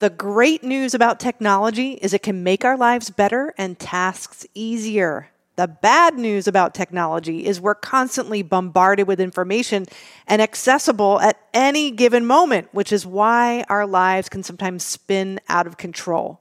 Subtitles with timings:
[0.00, 5.28] The great news about technology is it can make our lives better and tasks easier.
[5.56, 9.84] The bad news about technology is we're constantly bombarded with information
[10.26, 15.66] and accessible at any given moment, which is why our lives can sometimes spin out
[15.66, 16.40] of control.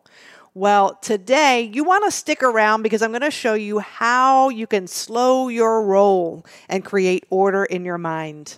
[0.54, 4.68] Well, today you want to stick around because I'm going to show you how you
[4.68, 8.58] can slow your roll and create order in your mind.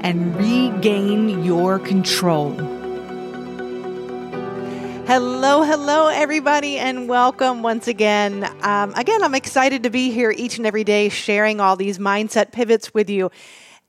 [0.00, 2.52] and regain your control.
[5.06, 8.44] Hello, hello, everybody, and welcome once again.
[8.62, 12.52] Um, again, I'm excited to be here each and every day sharing all these mindset
[12.52, 13.30] pivots with you.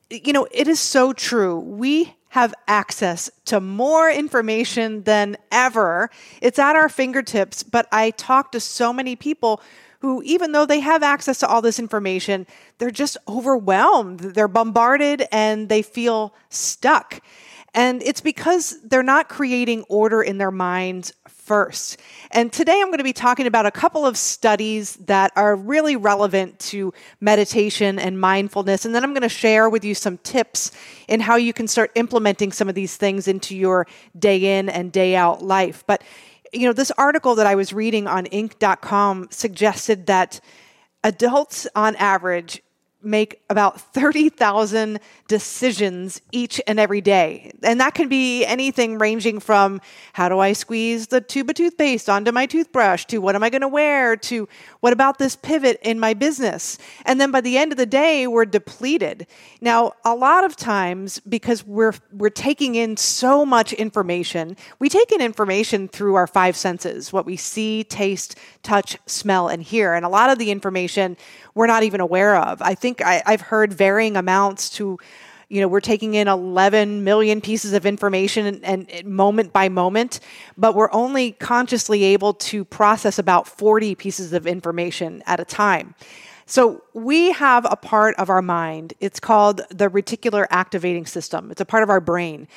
[0.10, 1.60] You know, it is so true.
[1.60, 6.10] We have access to more information than ever.
[6.42, 9.62] It's at our fingertips, but I talk to so many people
[10.02, 12.48] who, even though they have access to all this information,
[12.80, 14.20] they're just overwhelmed.
[14.20, 17.22] They're bombarded and they feel stuck.
[17.74, 22.00] And it's because they're not creating order in their minds first.
[22.32, 25.96] And today I'm going to be talking about a couple of studies that are really
[25.96, 28.86] relevant to meditation and mindfulness.
[28.86, 30.72] And then I'm going to share with you some tips
[31.08, 34.92] in how you can start implementing some of these things into your day in and
[34.92, 35.84] day out life.
[35.88, 36.04] But
[36.52, 40.42] you know, this article that I was reading on Inc.com suggested that
[41.04, 42.62] adults on average
[43.04, 47.52] make about 30,000 decisions each and every day.
[47.64, 49.82] And that can be anything ranging from
[50.14, 53.50] how do I squeeze the tube of toothpaste onto my toothbrush to what am I
[53.50, 54.48] going to wear to
[54.82, 56.78] what about this pivot in my business?
[57.06, 59.28] And then by the end of the day, we're depleted.
[59.62, 65.12] Now, a lot of times because we're we're taking in so much information, we take
[65.12, 69.94] in information through our five senses, what we see, taste, touch, smell and hear.
[69.94, 71.18] And a lot of the information
[71.54, 72.62] we're not even aware of.
[72.62, 74.98] I think I, I've heard varying amounts to
[75.48, 79.70] you know we're taking in 11 million pieces of information and, and, and, moment by
[79.70, 80.20] moment
[80.58, 85.94] but we're only consciously able to process about 40 pieces of information at a time.
[86.46, 88.94] So we have a part of our mind.
[89.00, 91.50] It's called the reticular activating system.
[91.50, 92.48] It's a part of our brain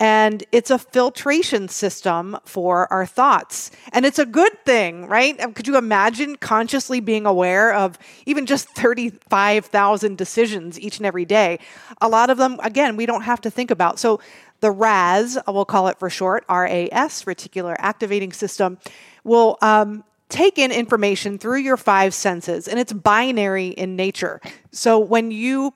[0.00, 3.70] and it's a filtration system for our thoughts.
[3.92, 5.38] And it's a good thing, right?
[5.40, 11.24] Um, could you imagine consciously being aware of even just 35,000 decisions each and every
[11.24, 11.58] day?
[12.00, 13.98] A lot of them, again, we don't have to think about.
[13.98, 14.20] So
[14.60, 18.78] the RAS, we'll call it for short, RAS, reticular activating system,
[19.24, 24.40] will um, take in information through your five senses, and it's binary in nature.
[24.70, 25.74] So when you,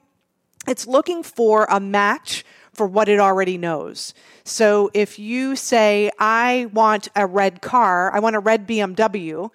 [0.69, 2.45] it's looking for a match
[2.75, 4.15] for what it already knows.
[4.45, 9.51] So if you say, I want a red car, I want a red BMW,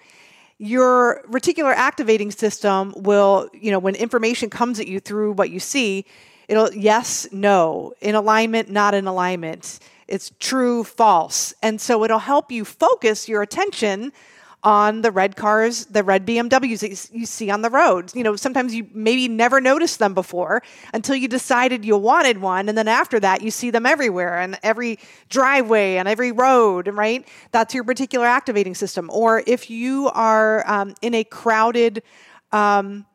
[0.59, 5.59] your reticular activating system will, you know, when information comes at you through what you
[5.59, 6.05] see,
[6.47, 9.79] it'll yes, no, in alignment, not in alignment.
[10.07, 11.53] It's true, false.
[11.61, 14.13] And so it'll help you focus your attention
[14.67, 18.13] on the red cars, the red BMWs that you see on the roads.
[18.13, 20.61] You know, sometimes you maybe never noticed them before
[20.93, 22.67] until you decided you wanted one.
[22.67, 27.25] And then after that, you see them everywhere and every driveway and every road, right?
[27.51, 29.09] That's your reticular activating system.
[29.13, 32.03] Or if you are um, in a crowded,
[32.51, 33.05] um,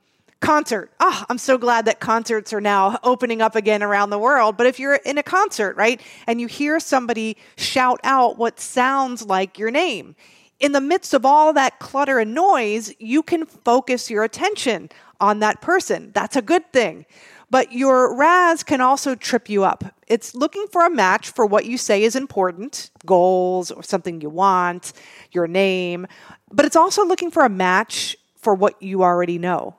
[0.41, 0.91] concert.
[1.01, 4.57] Oh, I'm so glad that concerts are now opening up again around the world.
[4.57, 9.23] But if you're in a concert, right, and you hear somebody shout out what sounds
[9.23, 10.17] like your name,
[10.63, 14.89] in the midst of all that clutter and noise, you can focus your attention
[15.21, 16.13] on that person.
[16.15, 17.05] That's a good thing.
[17.51, 19.85] But your RAS can also trip you up.
[20.07, 24.31] It's looking for a match for what you say is important, goals or something you
[24.31, 24.93] want,
[25.33, 26.07] your name.
[26.51, 29.75] But it's also looking for a match for what you already know,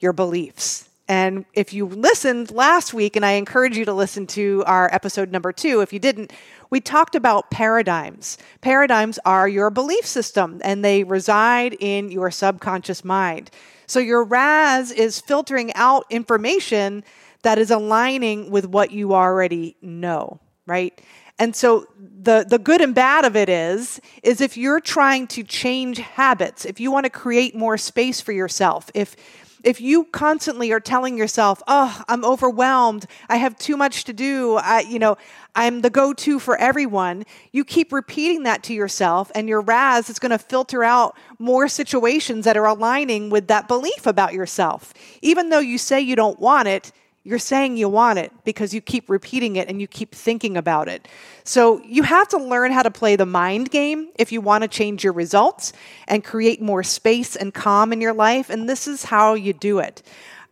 [0.00, 0.88] your beliefs.
[1.08, 5.30] And if you listened last week, and I encourage you to listen to our episode
[5.30, 6.32] number two, if you didn't,
[6.70, 8.38] we talked about paradigms.
[8.60, 13.50] Paradigms are your belief system and they reside in your subconscious mind.
[13.86, 17.04] So your RAS is filtering out information
[17.42, 20.98] that is aligning with what you already know, right?
[21.38, 25.42] And so the the good and bad of it is is if you're trying to
[25.42, 29.16] change habits, if you want to create more space for yourself, if
[29.64, 33.06] if you constantly are telling yourself, "Oh, I'm overwhelmed.
[33.28, 34.56] I have too much to do.
[34.56, 35.16] I, you know,
[35.54, 40.18] I'm the go-to for everyone." You keep repeating that to yourself and your RAS is
[40.18, 44.92] going to filter out more situations that are aligning with that belief about yourself.
[45.20, 46.92] Even though you say you don't want it,
[47.24, 50.88] you're saying you want it because you keep repeating it and you keep thinking about
[50.88, 51.06] it.
[51.44, 54.68] So you have to learn how to play the mind game if you want to
[54.68, 55.72] change your results
[56.08, 58.50] and create more space and calm in your life.
[58.50, 60.02] And this is how you do it.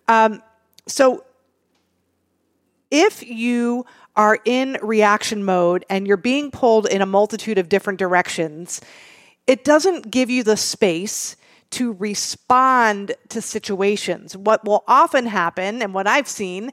[0.06, 0.42] Um,
[0.86, 1.24] so
[2.90, 3.84] if you
[4.14, 8.80] are in reaction mode and you're being pulled in a multitude of different directions,
[9.46, 11.34] it doesn't give you the space
[11.70, 14.36] to respond to situations.
[14.36, 16.70] What will often happen, and what I've seen,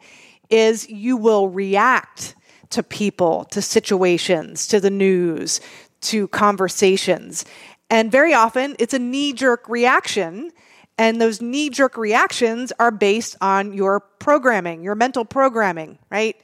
[0.49, 2.35] is you will react
[2.71, 5.61] to people, to situations, to the news,
[6.01, 7.45] to conversations.
[7.89, 10.51] And very often it's a knee jerk reaction.
[10.97, 16.35] And those knee jerk reactions are based on your programming, your mental programming, right?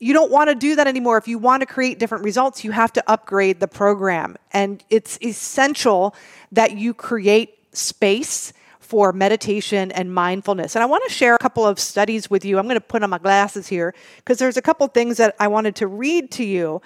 [0.00, 1.16] You don't want to do that anymore.
[1.18, 4.36] If you want to create different results, you have to upgrade the program.
[4.52, 6.16] And it's essential
[6.50, 10.76] that you create space for meditation and mindfulness.
[10.76, 12.58] And I want to share a couple of studies with you.
[12.58, 15.48] I'm going to put on my glasses here because there's a couple things that I
[15.48, 16.82] wanted to read to you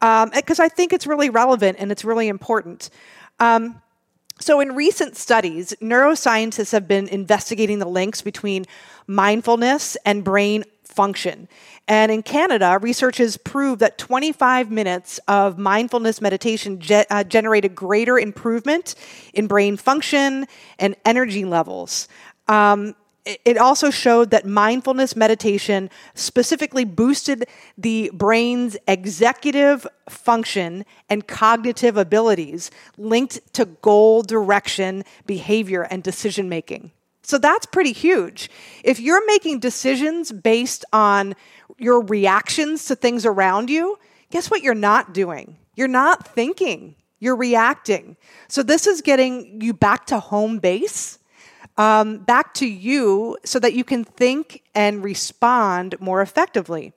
[0.00, 2.88] because um, I think it's really relevant and it's really important.
[3.38, 3.82] Um,
[4.40, 8.64] so, in recent studies, neuroscientists have been investigating the links between
[9.06, 11.46] mindfulness and brain function.
[11.86, 18.18] And in Canada, researchers proved that 25 minutes of mindfulness meditation ge- uh, generated greater
[18.18, 18.94] improvement
[19.34, 20.46] in brain function
[20.78, 22.08] and energy levels.
[22.48, 22.94] Um,
[23.24, 27.44] it also showed that mindfulness meditation specifically boosted
[27.76, 36.90] the brain's executive function and cognitive abilities linked to goal direction, behavior, and decision making.
[37.22, 38.50] So that's pretty huge.
[38.82, 41.36] If you're making decisions based on
[41.78, 43.98] your reactions to things around you,
[44.30, 45.56] guess what you're not doing?
[45.76, 48.16] You're not thinking, you're reacting.
[48.48, 51.19] So this is getting you back to home base,
[51.76, 56.92] um, back to you, so that you can think and respond more effectively.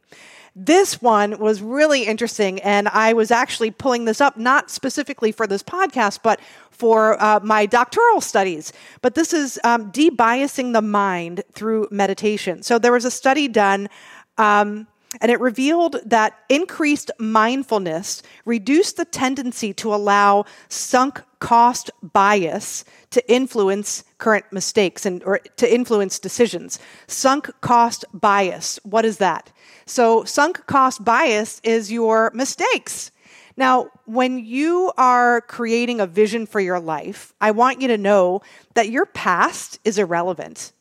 [0.56, 5.48] This one was really interesting, and I was actually pulling this up not specifically for
[5.48, 6.40] this podcast, but
[6.70, 8.72] for uh, my doctoral studies.
[9.02, 12.62] But this is um, debiasing the mind through meditation.
[12.62, 13.90] So there was a study done.
[14.38, 14.88] Um,
[15.22, 23.20] and it revealed that increased mindfulness reduced the tendency to allow sunk cost bias to
[23.30, 26.80] influence current mistakes and or to influence decisions.
[27.06, 29.52] Sunk cost bias, what is that?
[29.86, 33.12] So, sunk cost bias is your mistakes.
[33.58, 38.42] Now, when you are creating a vision for your life, I want you to know
[38.76, 40.72] that your past is irrelevant.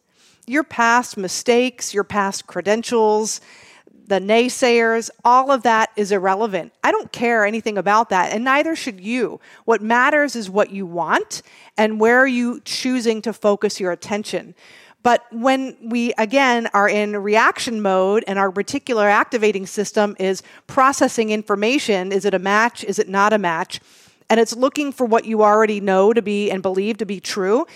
[0.47, 3.41] Your past mistakes, your past credentials,
[4.07, 6.73] the naysayers, all of that is irrelevant.
[6.83, 9.41] I don't care anything about that, and neither should you.
[9.65, 11.43] What matters is what you want
[11.77, 14.55] and where are you choosing to focus your attention.
[15.03, 21.31] But when we, again, are in reaction mode and our reticular activating system is processing
[21.31, 22.85] information is it a match?
[22.85, 23.81] Is it not a match?
[24.31, 27.67] And it's looking for what you already know to be and believe to be true,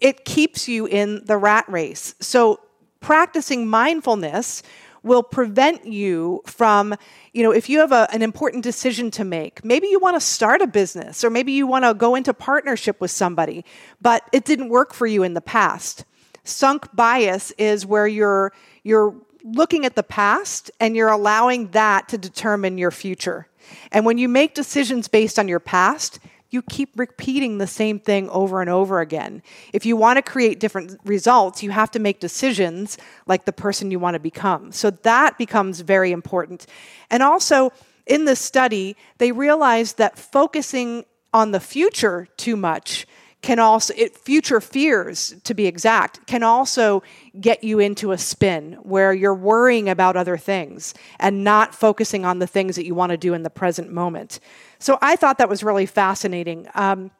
[0.00, 2.14] it keeps you in the rat race.
[2.20, 2.60] So
[3.00, 4.62] practicing mindfulness
[5.04, 6.94] will prevent you from,
[7.32, 10.20] you know, if you have a, an important decision to make, maybe you want to
[10.20, 13.64] start a business or maybe you want to go into partnership with somebody,
[14.00, 16.04] but it didn't work for you in the past
[16.44, 22.18] Sunk bias is where you're you're looking at the past and you're allowing that to
[22.18, 23.48] determine your future.
[23.92, 26.18] And when you make decisions based on your past,
[26.54, 29.42] you keep repeating the same thing over and over again.
[29.72, 32.96] If you want to create different results, you have to make decisions
[33.26, 34.72] like the person you want to become.
[34.72, 36.66] So that becomes very important.
[37.10, 37.72] And also,
[38.06, 43.06] in this study, they realized that focusing on the future too much
[43.44, 47.02] can also it, future fears to be exact can also
[47.38, 52.38] get you into a spin where you're worrying about other things and not focusing on
[52.38, 54.40] the things that you want to do in the present moment
[54.78, 57.10] so i thought that was really fascinating um,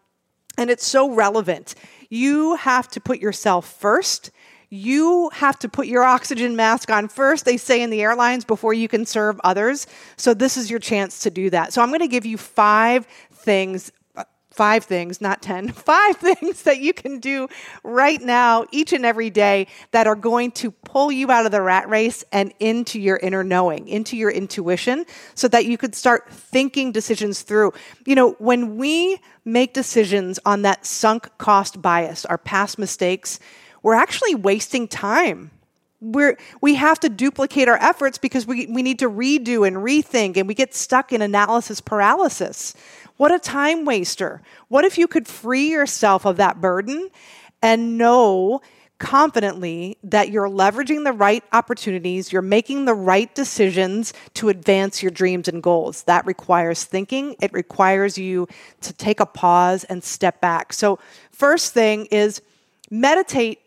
[0.57, 1.75] and it's so relevant
[2.09, 4.31] you have to put yourself first
[4.71, 8.75] you have to put your oxygen mask on first, they say in the airlines, before
[8.75, 9.87] you can serve others.
[10.17, 11.73] So, this is your chance to do that.
[11.73, 13.93] So, I'm going to give you five things
[14.55, 17.49] five things, not 10, five things that you can do
[17.83, 21.61] right now, each and every day, that are going to pull you out of the
[21.61, 26.31] rat race and into your inner knowing, into your intuition, so that you could start
[26.31, 27.73] thinking decisions through.
[28.07, 33.41] You know, when we make decisions on that sunk cost bias, our past mistakes,
[33.83, 35.51] we're actually wasting time.
[36.01, 40.37] We're, we have to duplicate our efforts because we, we need to redo and rethink
[40.37, 42.75] and we get stuck in analysis paralysis.
[43.17, 44.43] What a time waster.
[44.69, 47.11] What if you could free yourself of that burden
[47.63, 48.61] and know
[48.99, 55.11] confidently that you're leveraging the right opportunities, you're making the right decisions to advance your
[55.11, 56.05] dreams and goals.
[56.05, 58.49] That requires thinking, it requires you
[58.83, 60.73] to take a pause and step back.
[60.73, 60.99] So,
[61.31, 62.41] first thing is
[62.91, 63.61] meditate,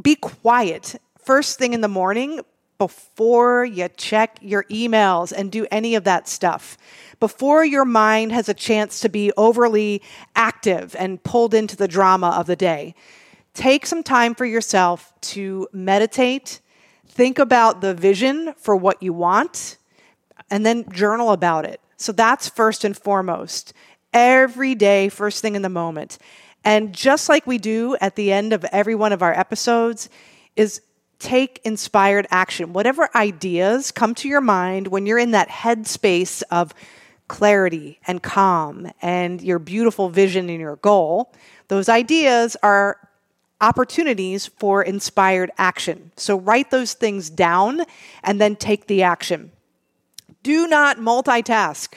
[0.00, 0.96] be quiet.
[1.18, 2.40] First thing in the morning
[2.80, 6.78] before you check your emails and do any of that stuff
[7.20, 10.00] before your mind has a chance to be overly
[10.34, 12.94] active and pulled into the drama of the day
[13.54, 16.60] take some time for yourself to meditate,
[17.06, 19.76] think about the vision for what you want,
[20.50, 21.80] and then journal about it.
[21.96, 23.72] So that's first and foremost.
[24.12, 26.18] Every day, first thing in the moment.
[26.64, 30.08] And just like we do at the end of every one of our episodes,
[30.56, 30.80] is
[31.20, 32.72] take inspired action.
[32.72, 36.74] Whatever ideas come to your mind when you're in that headspace of
[37.28, 41.32] clarity and calm and your beautiful vision and your goal,
[41.68, 42.98] those ideas are
[43.60, 46.10] opportunities for inspired action.
[46.16, 47.82] So write those things down
[48.24, 49.52] and then take the action.
[50.42, 51.88] Do not multitask.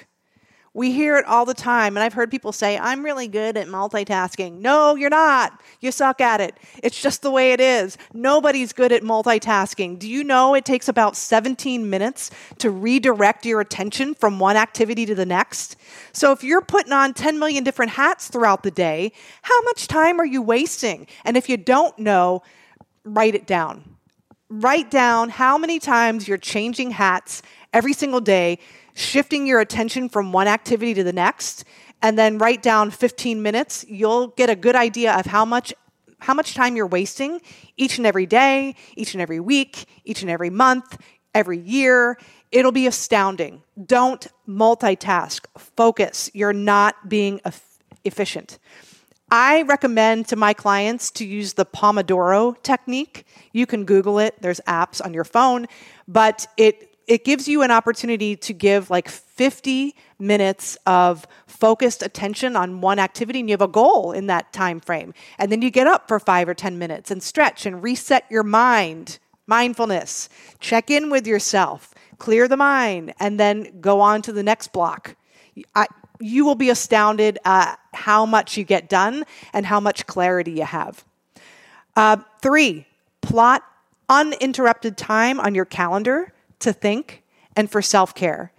[0.76, 3.68] We hear it all the time, and I've heard people say, I'm really good at
[3.68, 4.60] multitasking.
[4.60, 5.62] No, you're not.
[5.80, 6.58] You suck at it.
[6.82, 7.96] It's just the way it is.
[8.12, 10.00] Nobody's good at multitasking.
[10.00, 15.06] Do you know it takes about 17 minutes to redirect your attention from one activity
[15.06, 15.76] to the next?
[16.12, 19.12] So if you're putting on 10 million different hats throughout the day,
[19.44, 21.06] how much time are you wasting?
[21.24, 22.42] And if you don't know,
[23.04, 23.98] write it down.
[24.50, 28.58] Write down how many times you're changing hats every single day
[28.94, 31.66] shifting your attention from one activity to the next
[32.02, 33.86] and then write down 15 minutes.
[33.88, 35.74] You'll get a good idea of how much
[36.20, 37.42] how much time you're wasting
[37.76, 40.98] each and every day each and every week each and every month
[41.34, 42.18] every year.
[42.52, 43.64] It'll be astounding.
[43.84, 45.46] Don't multitask.
[45.58, 46.30] Focus.
[46.34, 47.42] You're not being
[48.06, 48.60] efficient.
[49.32, 53.26] I recommend to my clients to use the Pomodoro technique.
[53.52, 55.66] You can Google it, there's apps on your phone,
[56.08, 62.56] but it it gives you an opportunity to give like 50 minutes of focused attention
[62.56, 65.14] on one activity and you have a goal in that time frame.
[65.38, 68.44] And then you get up for 5 or 10 minutes and stretch and reset your
[68.44, 69.20] mind.
[69.48, 70.30] Mindfulness.
[70.60, 71.94] Check in with yourself.
[72.18, 75.16] Clear the mind and then go on to the next block.
[75.76, 75.88] I,
[76.20, 80.66] you will be astounded at how much you get done and how much clarity you
[80.66, 81.04] have.
[81.96, 82.88] Uh, three
[83.22, 83.64] plot
[84.10, 86.32] uninterrupted time on your calendar
[86.64, 87.24] to think
[87.56, 88.52] and for self care.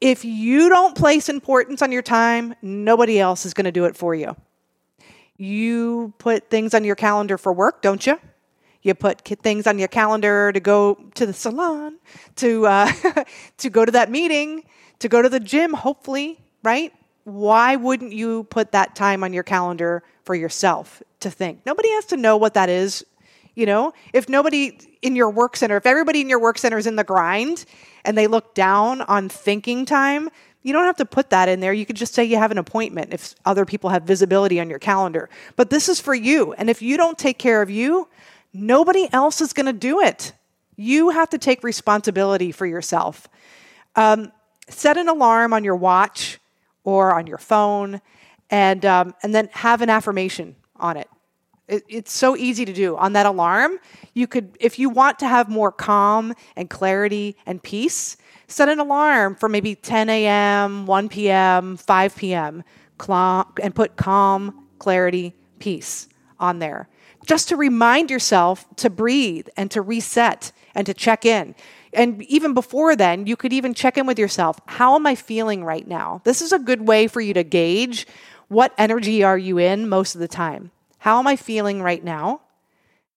[0.00, 3.96] If you don't place importance on your time, nobody else is going to do it
[3.96, 4.36] for you.
[5.36, 8.18] You put things on your calendar for work, don't you?
[8.82, 11.98] You put things on your calendar to go to the salon,
[12.36, 12.92] to uh,
[13.58, 14.64] to go to that meeting,
[15.00, 15.72] to go to the gym.
[15.72, 16.92] Hopefully, right?
[17.24, 21.66] Why wouldn't you put that time on your calendar for yourself to think?
[21.66, 23.04] Nobody has to know what that is
[23.56, 26.86] you know, if nobody in your work center, if everybody in your work center is
[26.86, 27.64] in the grind
[28.04, 30.28] and they look down on thinking time,
[30.62, 31.72] you don't have to put that in there.
[31.72, 34.78] You could just say you have an appointment if other people have visibility on your
[34.78, 35.30] calendar.
[35.56, 36.52] But this is for you.
[36.52, 38.08] And if you don't take care of you,
[38.52, 40.32] nobody else is going to do it.
[40.76, 43.26] You have to take responsibility for yourself.
[43.94, 44.32] Um,
[44.68, 46.38] set an alarm on your watch
[46.84, 48.02] or on your phone,
[48.50, 51.08] and um, and then have an affirmation on it.
[51.68, 52.96] It, it's so easy to do.
[52.96, 53.78] On that alarm,
[54.14, 58.78] you could, if you want to have more calm and clarity and peace, set an
[58.78, 62.64] alarm for maybe 10 a.m., 1 p.m., 5 p.m.,
[63.08, 66.08] and put calm, clarity, peace
[66.38, 66.88] on there.
[67.26, 71.54] Just to remind yourself to breathe and to reset and to check in.
[71.92, 74.60] And even before then, you could even check in with yourself.
[74.66, 76.20] How am I feeling right now?
[76.24, 78.06] This is a good way for you to gauge
[78.48, 80.70] what energy are you in most of the time.
[81.06, 82.40] How am I feeling right now?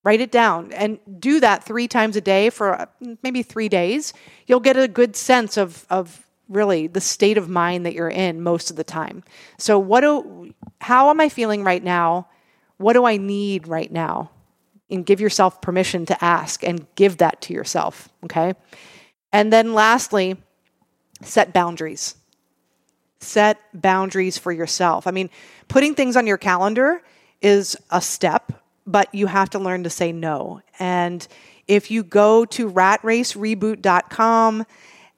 [0.03, 2.85] Write it down and do that three times a day for uh,
[3.23, 4.13] maybe three days.
[4.45, 8.43] You'll get a good sense of, of really the state of mind that you're in
[8.43, 9.23] most of the time.
[9.57, 12.27] So, what do, how am I feeling right now?
[12.77, 14.29] What do I need right now?
[14.91, 18.07] And give yourself permission to ask and give that to yourself.
[18.23, 18.53] Okay.
[19.33, 20.37] And then lastly,
[21.23, 22.13] set boundaries.
[23.19, 25.07] Set boundaries for yourself.
[25.07, 25.31] I mean,
[25.67, 27.01] putting things on your calendar
[27.41, 28.51] is a step,
[28.85, 30.61] but you have to learn to say no.
[30.79, 31.27] And
[31.67, 34.65] if you go to ratracereboot.com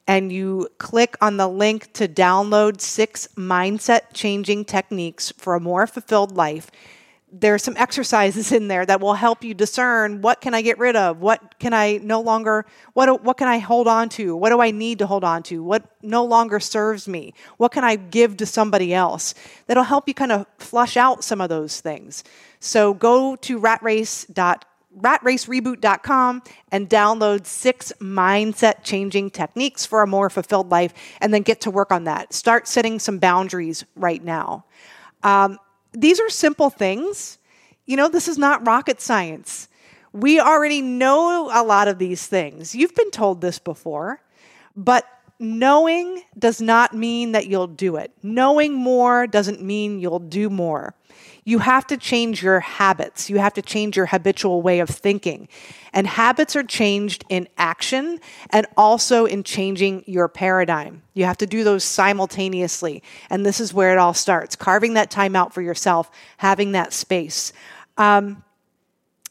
[0.06, 5.86] and you click on the link to download six mindset changing techniques for a more
[5.86, 6.70] fulfilled life,
[7.32, 10.96] there's some exercises in there that will help you discern what can I get rid
[10.96, 14.60] of, what can I no longer, what what can I hold on to, what do
[14.60, 18.36] I need to hold on to, what no longer serves me, what can I give
[18.36, 19.34] to somebody else.
[19.66, 22.22] That'll help you kind of flush out some of those things.
[22.60, 24.68] So go to ratrace.com
[25.00, 31.62] ratracereboot.com and download six mindset changing techniques for a more fulfilled life and then get
[31.62, 32.34] to work on that.
[32.34, 34.66] Start setting some boundaries right now.
[35.22, 35.58] Um,
[35.92, 37.38] these are simple things.
[37.86, 39.68] You know, this is not rocket science.
[40.12, 42.74] We already know a lot of these things.
[42.74, 44.20] You've been told this before,
[44.76, 45.06] but
[45.38, 48.12] knowing does not mean that you'll do it.
[48.22, 50.94] Knowing more doesn't mean you'll do more
[51.44, 53.28] you have to change your habits.
[53.28, 55.48] You have to change your habitual way of thinking.
[55.92, 58.20] And habits are changed in action
[58.50, 61.02] and also in changing your paradigm.
[61.14, 63.02] You have to do those simultaneously.
[63.28, 66.92] And this is where it all starts carving that time out for yourself, having that
[66.92, 67.52] space.
[67.98, 68.44] Um,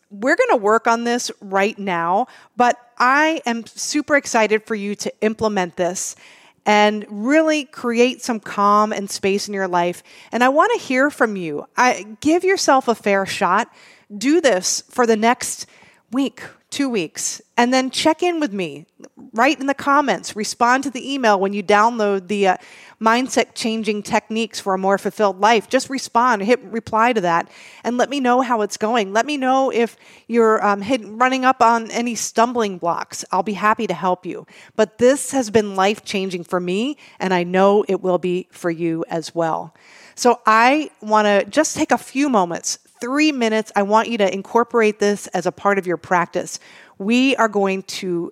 [0.09, 2.27] we're going to work on this right now,
[2.57, 6.17] but I am super excited for you to implement this
[6.65, 10.03] and really create some calm and space in your life.
[10.31, 11.67] And I want to hear from you.
[11.75, 13.71] I give yourself a fair shot.
[14.15, 15.65] Do this for the next
[16.11, 18.87] week, two weeks, and then check in with me.
[19.33, 22.57] Write in the comments, respond to the email when you download the uh,
[22.99, 25.69] mindset changing techniques for a more fulfilled life.
[25.69, 27.49] Just respond, hit reply to that,
[27.83, 29.11] and let me know how it's going.
[29.11, 29.97] Let me know if
[30.27, 33.23] you're um, hit, running up on any stumbling blocks.
[33.31, 34.47] I'll be happy to help you.
[34.75, 38.71] But this has been life changing for me, and I know it will be for
[38.71, 39.75] you as well.
[40.15, 43.71] So I want to just take a few moments three minutes.
[43.75, 46.59] I want you to incorporate this as a part of your practice.
[46.99, 48.31] We are going to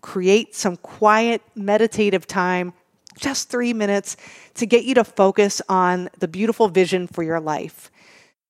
[0.00, 2.72] create some quiet, meditative time,
[3.18, 4.16] just three minutes,
[4.54, 7.90] to get you to focus on the beautiful vision for your life.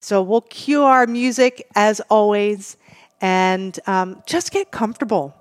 [0.01, 2.77] So we'll cue our music as always
[3.21, 5.35] and um, just get comfortable.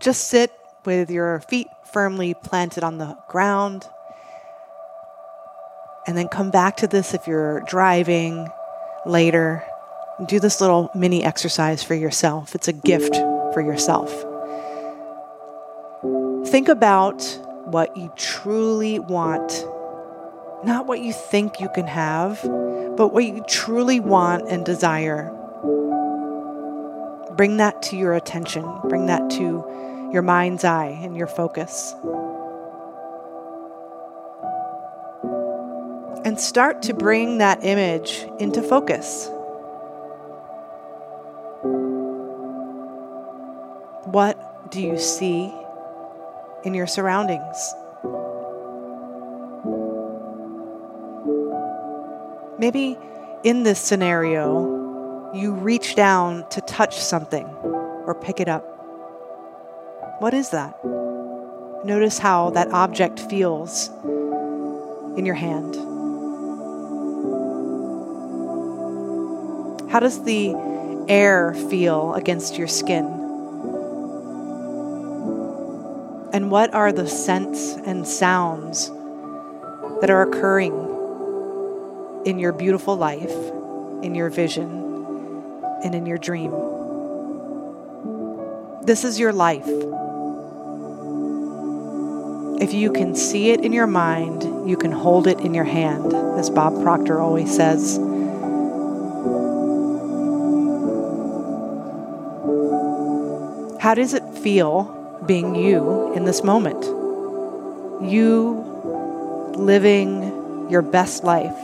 [0.00, 0.52] Just sit
[0.84, 3.84] with your feet firmly planted on the ground.
[6.06, 8.48] And then come back to this if you're driving
[9.06, 9.64] later.
[10.26, 12.54] Do this little mini exercise for yourself.
[12.54, 13.14] It's a gift
[13.52, 14.10] for yourself.
[16.50, 17.22] Think about
[17.64, 19.66] what you truly want,
[20.64, 22.40] not what you think you can have,
[22.96, 25.32] but what you truly want and desire.
[27.36, 31.94] Bring that to your attention, bring that to your mind's eye and your focus.
[36.26, 39.28] And start to bring that image into focus.
[44.06, 45.54] What do you see
[46.64, 47.72] in your surroundings?
[52.58, 52.98] Maybe
[53.44, 58.64] in this scenario, you reach down to touch something or pick it up.
[60.18, 60.74] What is that?
[61.84, 63.90] Notice how that object feels
[65.16, 65.95] in your hand.
[69.96, 70.54] How does the
[71.08, 73.06] air feel against your skin?
[76.34, 78.90] And what are the scents and sounds
[80.02, 80.74] that are occurring
[82.26, 83.32] in your beautiful life,
[84.02, 84.68] in your vision,
[85.82, 86.50] and in your dream?
[88.82, 89.66] This is your life.
[92.60, 96.12] If you can see it in your mind, you can hold it in your hand,
[96.38, 97.98] as Bob Proctor always says.
[103.86, 106.82] How does it feel being you in this moment?
[108.02, 108.64] You
[109.54, 111.56] living your best life,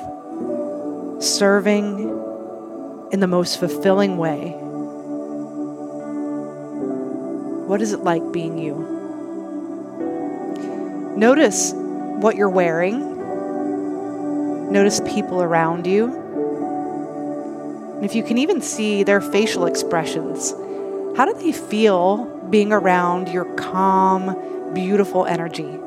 [1.21, 1.99] serving
[3.11, 4.51] in the most fulfilling way.
[7.67, 8.77] What is it like being you?
[11.17, 13.01] Notice what you're wearing.
[14.71, 16.05] Notice people around you.
[17.97, 20.55] And if you can even see their facial expressions,
[21.17, 25.79] how do they feel being around your calm, beautiful energy?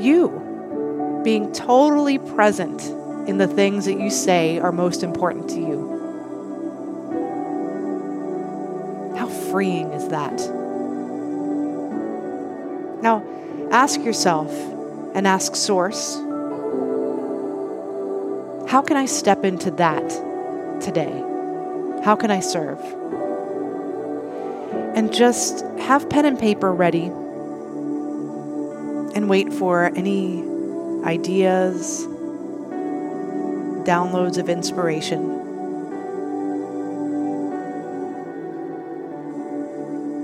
[0.00, 2.82] You being totally present
[3.28, 5.98] in the things that you say are most important to you.
[9.16, 10.38] How freeing is that?
[13.02, 13.24] Now,
[13.70, 14.50] ask yourself
[15.14, 16.16] and ask Source
[18.68, 20.08] how can I step into that
[20.80, 21.29] today?
[22.04, 22.80] How can I serve?
[24.96, 27.12] And just have pen and paper ready
[29.14, 30.42] and wait for any
[31.04, 32.06] ideas,
[33.84, 35.38] downloads of inspiration.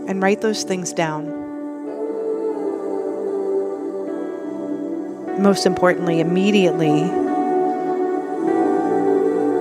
[0.09, 1.27] And write those things down.
[5.43, 7.03] Most importantly, immediately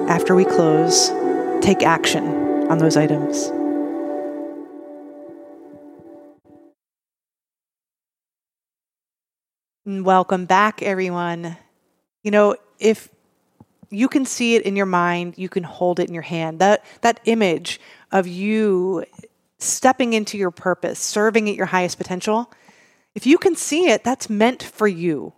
[0.08, 1.10] after we close,
[1.66, 2.24] take action
[2.70, 3.52] on those items.
[9.84, 11.58] Welcome back, everyone.
[12.22, 13.10] You know, if
[13.90, 16.60] you can see it in your mind, you can hold it in your hand.
[16.60, 17.80] That that image
[18.12, 19.04] of you
[19.58, 22.52] stepping into your purpose, serving at your highest potential,
[23.16, 25.34] if you can see it, that's meant for you.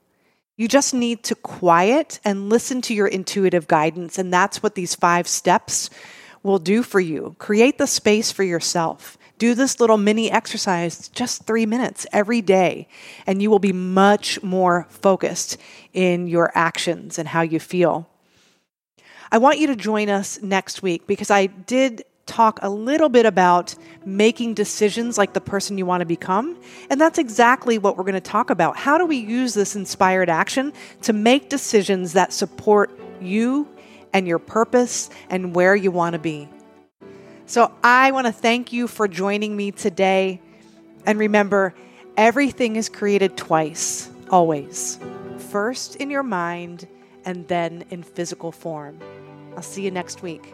[0.57, 4.93] You just need to quiet and listen to your intuitive guidance, and that's what these
[4.93, 5.89] five steps
[6.47, 7.35] will do for you.
[7.37, 9.17] Create the space for yourself.
[9.37, 12.87] Do this little mini exercise, just three minutes every day,
[13.27, 15.57] and you will be much more focused
[15.93, 18.09] in your actions and how you feel.
[19.31, 23.25] I want you to join us next week because I did talk a little bit
[23.25, 26.59] about making decisions like the person you want to become.
[26.89, 28.77] And that's exactly what we're going to talk about.
[28.77, 33.67] How do we use this inspired action to make decisions that support you
[34.13, 36.49] and your purpose and where you want to be?
[37.45, 40.41] So I want to thank you for joining me today.
[41.05, 41.73] And remember,
[42.17, 44.99] everything is created twice, always.
[45.37, 46.87] First in your mind
[47.23, 48.99] and then in physical form.
[49.55, 50.53] I'll see you next week.